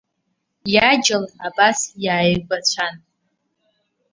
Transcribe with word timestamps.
Иаџьал 0.73 1.25
абас 1.45 1.79
иааигәацәан. 2.03 2.93